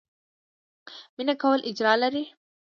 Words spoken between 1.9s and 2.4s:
لري